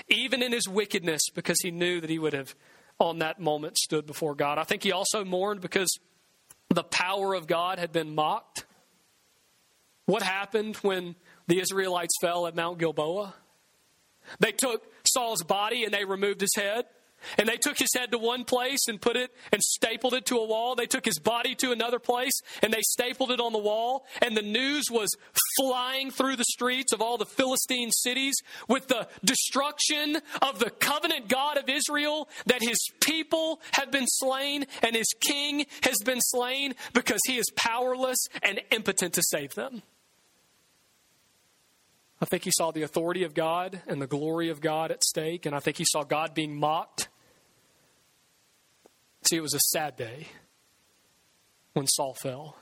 [0.09, 2.55] even in his wickedness, because he knew that he would have,
[3.01, 4.59] on that moment, stood before God.
[4.59, 5.99] I think he also mourned because
[6.69, 8.65] the power of God had been mocked.
[10.07, 11.17] What happened when
[11.49, 13.35] the Israelites fell at Mount Gilboa?
[14.41, 16.87] They took Saul's body and they removed his head.
[17.37, 20.37] And they took his head to one place and put it and stapled it to
[20.37, 20.75] a wall.
[20.75, 24.07] They took his body to another place and they stapled it on the wall.
[24.23, 25.09] And the news was
[25.57, 28.37] flying through the streets of all the Philistine cities
[28.69, 34.67] with the destruction of the covenant God of Israel that his people have been slain
[34.83, 39.83] and his king has been slain because he is powerless and impotent to save them.
[42.21, 45.47] I think he saw the authority of God and the glory of God at stake,
[45.47, 47.09] and I think he saw God being mocked.
[49.23, 50.29] See, it was a sad day
[51.75, 52.57] when Saul fell.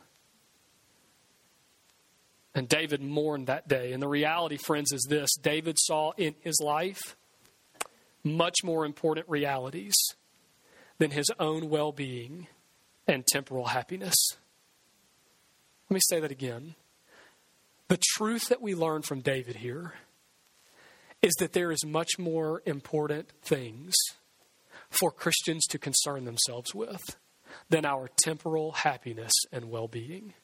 [2.54, 3.92] And David mourned that day.
[3.92, 7.16] And the reality, friends, is this David saw in his life
[8.24, 9.94] much more important realities
[10.98, 12.48] than his own well being
[13.06, 14.16] and temporal happiness.
[15.88, 16.74] Let me say that again.
[17.88, 19.94] The truth that we learn from David here
[21.22, 23.94] is that there is much more important things
[24.90, 27.16] for Christians to concern themselves with
[27.68, 30.34] than our temporal happiness and well being.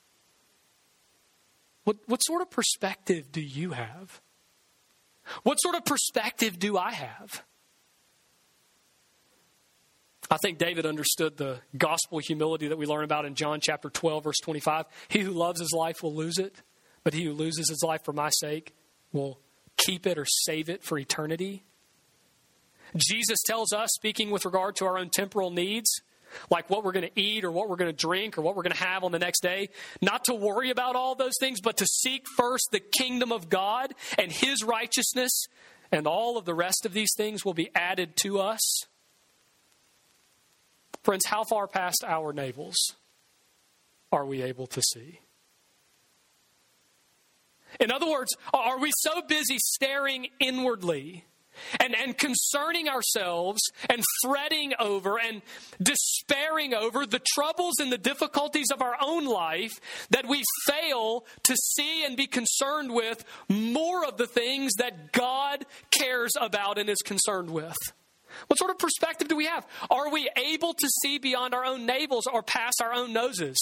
[1.85, 4.21] What, what sort of perspective do you have?
[5.43, 7.45] What sort of perspective do I have?
[10.31, 14.25] I think David understood the gospel humility that we learn about in John chapter 12,
[14.25, 14.87] verse 25.
[15.09, 16.63] He who loves his life will lose it,
[17.05, 18.75] but he who loses his life for my sake
[19.13, 19.39] will
[19.77, 21.63] keep it or save it for eternity.
[22.97, 26.03] Jesus tells us, speaking with regard to our own temporal needs,
[26.51, 28.63] like what we're going to eat or what we're going to drink or what we're
[28.63, 29.69] going to have on the next day,
[30.01, 33.95] not to worry about all those things, but to seek first the kingdom of God
[34.19, 35.47] and his righteousness,
[35.91, 38.87] and all of the rest of these things will be added to us.
[41.03, 42.77] Friends, how far past our navels
[44.13, 45.22] are we able to see?
[47.81, 51.25] In other words, are we so busy staring inwardly
[51.81, 55.43] and, and concerning ourselves and fretting over and
[55.83, 59.73] despairing over the troubles and the difficulties of our own life
[60.11, 65.67] that we fail to see and be concerned with more of the things that God
[65.91, 67.77] cares about and is concerned with?
[68.47, 69.67] What sort of perspective do we have?
[69.91, 73.59] Are we able to see beyond our own navels or past our own noses?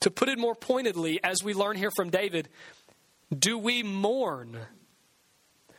[0.00, 2.48] To put it more pointedly, as we learn here from David,
[3.36, 4.58] do we mourn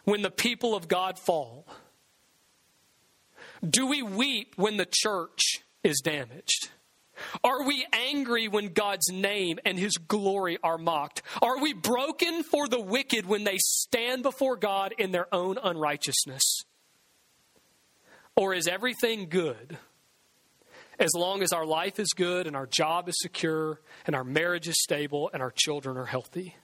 [0.05, 1.65] when the people of God fall?
[3.67, 6.69] Do we weep when the church is damaged?
[7.43, 11.21] Are we angry when God's name and his glory are mocked?
[11.41, 16.63] Are we broken for the wicked when they stand before God in their own unrighteousness?
[18.35, 19.77] Or is everything good
[20.99, 24.67] as long as our life is good and our job is secure and our marriage
[24.67, 26.55] is stable and our children are healthy?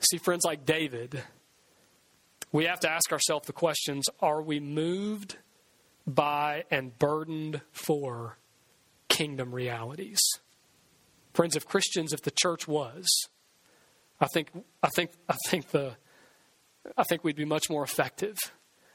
[0.00, 1.22] See, friends like David,
[2.52, 5.36] we have to ask ourselves the questions are we moved
[6.06, 8.38] by and burdened for
[9.08, 10.20] kingdom realities?
[11.34, 13.06] Friends, if Christians, if the church was,
[14.20, 14.48] I think,
[14.82, 15.96] I think, I think the,
[16.96, 18.36] I think we'd be much more effective,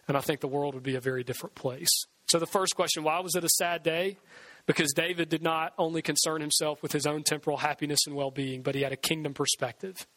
[0.07, 1.89] and I think the world would be a very different place.
[2.29, 4.17] So the first question: Why was it a sad day?
[4.65, 8.75] Because David did not only concern himself with his own temporal happiness and well-being, but
[8.75, 10.07] he had a kingdom perspective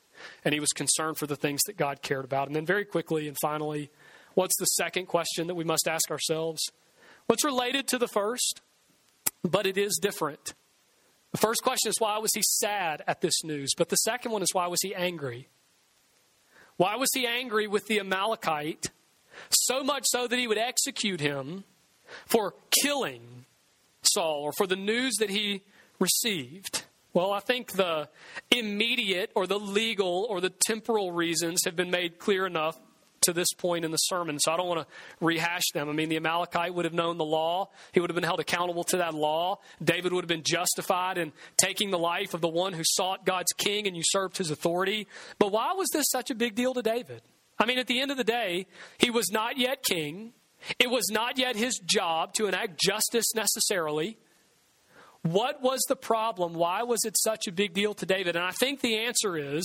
[0.44, 2.46] and he was concerned for the things that God cared about.
[2.46, 3.90] And then, very quickly and finally,
[4.34, 6.62] what's the second question that we must ask ourselves?
[7.26, 8.60] What's related to the first,
[9.42, 10.54] but it is different.
[11.32, 13.72] The first question is why was he sad at this news?
[13.76, 15.48] But the second one is why was he angry?
[16.76, 18.90] Why was he angry with the Amalekite?
[19.50, 21.64] So much so that he would execute him
[22.26, 23.46] for killing
[24.02, 25.62] Saul or for the news that he
[25.98, 26.84] received.
[27.14, 28.08] Well, I think the
[28.50, 32.76] immediate or the legal or the temporal reasons have been made clear enough
[33.22, 34.86] to this point in the sermon, so I don't want to
[35.24, 35.88] rehash them.
[35.88, 38.82] I mean, the Amalekite would have known the law, he would have been held accountable
[38.84, 39.60] to that law.
[39.82, 43.52] David would have been justified in taking the life of the one who sought God's
[43.52, 45.06] king and usurped his authority.
[45.38, 47.22] But why was this such a big deal to David?
[47.58, 48.66] I mean, at the end of the day,
[48.98, 50.32] he was not yet king.
[50.80, 54.18] It was not yet his job to enact justice necessarily.
[55.24, 56.52] What was the problem?
[56.52, 58.36] Why was it such a big deal to David?
[58.36, 59.64] And I think the answer is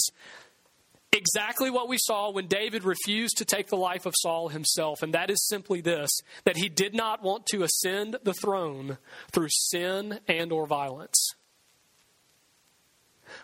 [1.12, 5.14] exactly what we saw when David refused to take the life of Saul himself, and
[5.14, 6.10] that is simply this
[6.46, 9.00] that he did not want to ascend the throne
[9.34, 11.34] through sin and or violence.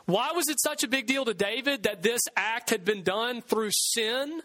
[0.05, 3.41] Why was it such a big deal to David that this act had been done
[3.41, 4.41] through sin?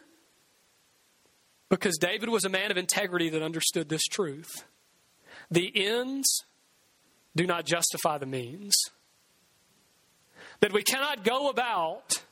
[1.68, 4.64] Because David was a man of integrity that understood this truth.
[5.52, 6.44] The ends
[7.36, 8.74] do not justify the means.
[10.60, 12.22] That we cannot go about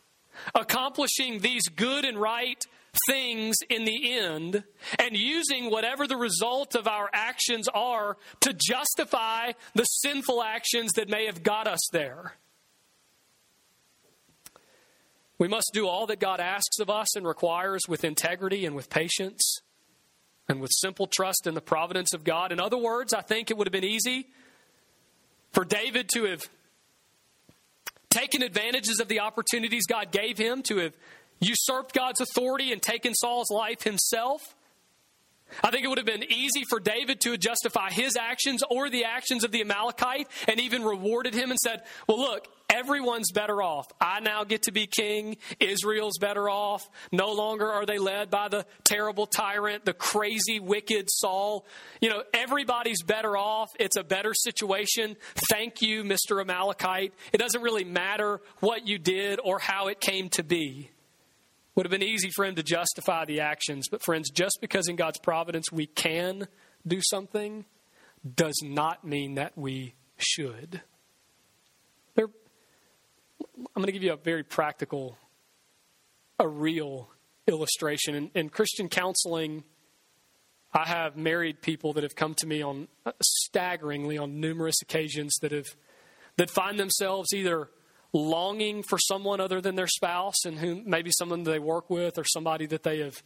[0.55, 2.63] accomplishing these good and right
[3.07, 4.65] things in the end
[4.99, 11.09] and using whatever the result of our actions are to justify the sinful actions that
[11.09, 12.35] may have got us there.
[15.39, 18.91] We must do all that God asks of us and requires with integrity and with
[18.91, 19.61] patience
[20.49, 22.51] and with simple trust in the providence of God.
[22.51, 24.27] In other words, I think it would have been easy
[25.53, 26.49] for David to have
[28.11, 30.95] taken advantages of the opportunities God gave him, to have
[31.41, 34.55] usurped God's authority and taken Saul's life himself.
[35.63, 39.05] I think it would have been easy for David to justify his actions or the
[39.05, 43.87] actions of the Amalekite and even rewarded him and said, Well, look, everyone's better off.
[44.01, 45.37] I now get to be king.
[45.59, 46.89] Israel's better off.
[47.13, 51.67] No longer are they led by the terrible tyrant, the crazy, wicked Saul.
[52.01, 53.71] You know, everybody's better off.
[53.79, 55.17] It's a better situation.
[55.51, 56.41] Thank you, Mr.
[56.41, 57.15] Amalekite.
[57.33, 60.91] It doesn't really matter what you did or how it came to be.
[61.79, 63.87] Would have been easy for him to justify the actions.
[63.89, 66.49] But, friends, just because in God's providence we can
[66.85, 67.67] do something
[68.35, 70.83] does not mean that we should.
[72.17, 72.27] There,
[73.57, 75.19] I'm going to give you a very practical,
[76.41, 77.11] a real
[77.47, 78.17] illustration.
[78.17, 79.63] In, in Christian counseling,
[80.75, 85.37] I have married people that have come to me on uh, staggeringly on numerous occasions
[85.43, 85.69] that have
[86.39, 87.69] that find themselves either
[88.13, 92.25] longing for someone other than their spouse and who maybe someone they work with or
[92.25, 93.23] somebody that they have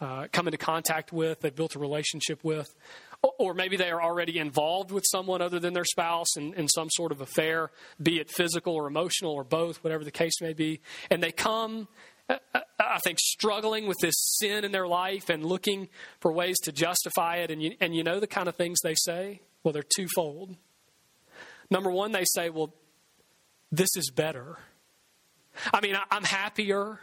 [0.00, 2.74] uh, come into contact with, they've built a relationship with,
[3.38, 6.88] or maybe they are already involved with someone other than their spouse in, in some
[6.90, 7.70] sort of affair,
[8.02, 10.80] be it physical or emotional or both, whatever the case may be.
[11.10, 11.86] And they come,
[12.30, 15.88] uh, uh, I think, struggling with this sin in their life and looking
[16.20, 17.50] for ways to justify it.
[17.50, 19.42] And you, and you know the kind of things they say?
[19.62, 20.56] Well, they're twofold.
[21.70, 22.72] Number one, they say, well,
[23.72, 24.58] this is better.
[25.72, 27.00] I mean, I'm happier.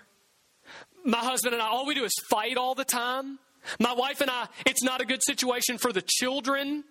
[1.06, 3.40] My husband and I, all we do is fight all the time.
[3.80, 6.84] My wife and I, it's not a good situation for the children.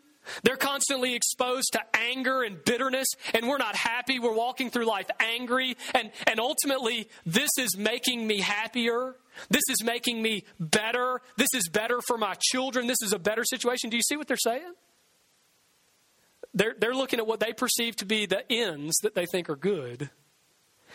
[0.42, 4.18] They're constantly exposed to anger and bitterness, and we're not happy.
[4.18, 9.14] We're walking through life angry, and, and ultimately, this is making me happier.
[9.50, 11.20] This is making me better.
[11.36, 12.86] This is better for my children.
[12.86, 13.90] This is a better situation.
[13.90, 14.72] Do you see what they're saying?
[16.56, 19.56] They're, they're looking at what they perceive to be the ends that they think are
[19.56, 20.10] good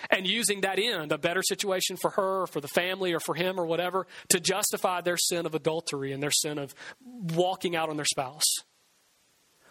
[0.10, 3.36] and using that end, a better situation for her or for the family or for
[3.36, 6.74] him or whatever, to justify their sin of adultery and their sin of
[7.36, 8.56] walking out on their spouse.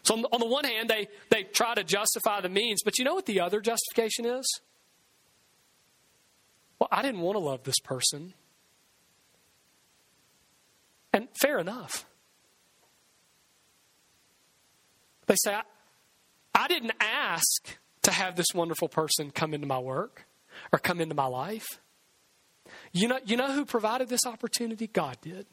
[0.05, 3.05] So, on, on the one hand, they, they try to justify the means, but you
[3.05, 4.61] know what the other justification is?
[6.79, 8.33] Well, I didn't want to love this person.
[11.13, 12.07] And fair enough.
[15.27, 15.63] They say, I
[16.69, 20.27] didn't ask to have this wonderful person come into my work
[20.73, 21.67] or come into my life.
[22.93, 24.87] You know, you know who provided this opportunity?
[24.87, 25.47] God did.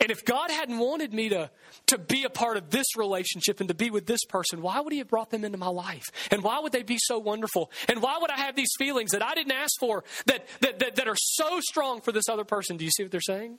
[0.00, 1.50] And if God hadn't wanted me to,
[1.88, 4.92] to be a part of this relationship and to be with this person, why would
[4.92, 6.04] He have brought them into my life?
[6.30, 7.70] And why would they be so wonderful?
[7.88, 10.96] And why would I have these feelings that I didn't ask for that, that, that,
[10.96, 12.76] that are so strong for this other person?
[12.76, 13.58] Do you see what they're saying?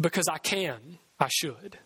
[0.00, 1.78] Because I can, I should.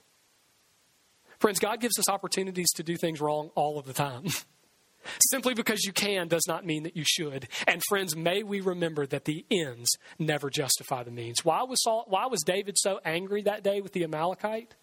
[1.44, 4.28] Friends, God gives us opportunities to do things wrong all of the time.
[5.30, 7.48] Simply because you can does not mean that you should.
[7.66, 11.44] And friends, may we remember that the ends never justify the means.
[11.44, 14.74] Why was, Saul, why was David so angry that day with the Amalekite?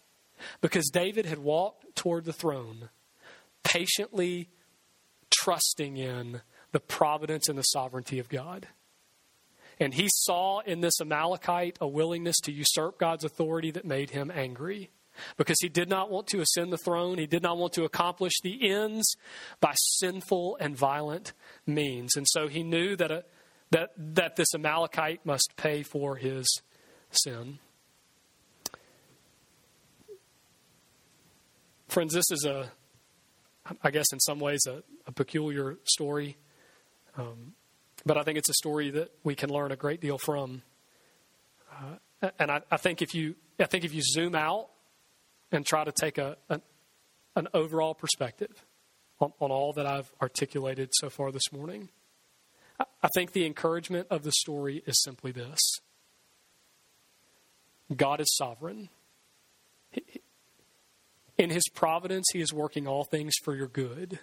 [0.60, 2.90] Because David had walked toward the throne,
[3.64, 4.48] patiently
[5.30, 8.68] trusting in the providence and the sovereignty of God.
[9.80, 14.30] And he saw in this Amalekite a willingness to usurp God's authority that made him
[14.32, 14.90] angry
[15.36, 17.18] because he did not want to ascend the throne.
[17.18, 19.16] He did not want to accomplish the ends
[19.60, 21.32] by sinful and violent
[21.66, 22.16] means.
[22.16, 23.24] And so he knew that, a,
[23.70, 26.46] that, that this Amalekite must pay for his
[27.10, 27.58] sin.
[31.88, 32.72] Friends, this is a,
[33.82, 36.38] I guess in some ways, a, a peculiar story.
[37.16, 37.52] Um,
[38.06, 40.62] but I think it's a story that we can learn a great deal from.
[41.70, 44.70] Uh, and I, I, think if you, I think if you zoom out
[45.52, 46.62] and try to take a, an,
[47.36, 48.64] an overall perspective
[49.20, 51.90] on, on all that I've articulated so far this morning.
[52.80, 55.60] I, I think the encouragement of the story is simply this
[57.94, 58.88] God is sovereign.
[61.36, 64.18] In his providence, he is working all things for your good.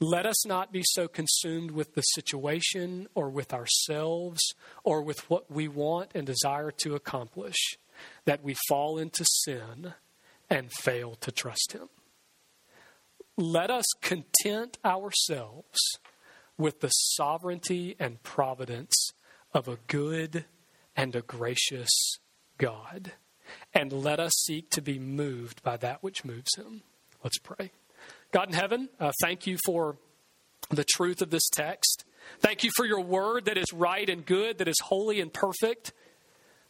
[0.00, 4.40] Let us not be so consumed with the situation or with ourselves
[4.82, 7.76] or with what we want and desire to accomplish
[8.24, 9.94] that we fall into sin
[10.50, 11.88] and fail to trust Him.
[13.36, 15.78] Let us content ourselves
[16.56, 19.10] with the sovereignty and providence
[19.52, 20.44] of a good
[20.96, 21.90] and a gracious
[22.58, 23.12] God.
[23.72, 26.82] And let us seek to be moved by that which moves him.
[27.22, 27.72] Let's pray.
[28.32, 29.96] God in heaven, uh, thank you for
[30.70, 32.04] the truth of this text.
[32.40, 35.92] Thank you for your word that is right and good, that is holy and perfect.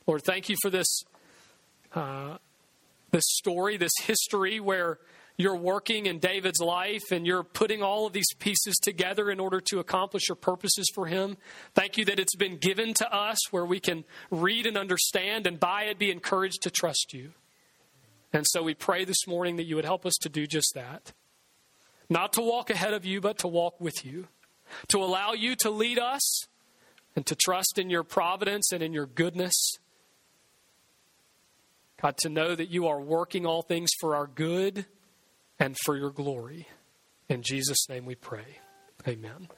[0.07, 1.05] Lord, thank you for this,
[1.95, 2.39] uh,
[3.11, 4.99] this story, this history where
[5.37, 9.61] you're working in David's life and you're putting all of these pieces together in order
[9.61, 11.37] to accomplish your purposes for him.
[11.75, 15.59] Thank you that it's been given to us where we can read and understand and
[15.59, 17.33] by it be encouraged to trust you.
[18.33, 21.13] And so we pray this morning that you would help us to do just that.
[22.09, 24.29] Not to walk ahead of you, but to walk with you.
[24.89, 26.47] To allow you to lead us
[27.17, 29.79] and to trust in your providence and in your goodness.
[32.05, 34.85] To know that you are working all things for our good
[35.59, 36.69] and for your glory.
[37.31, 38.59] In Jesus' name we pray.
[39.09, 39.49] Amen.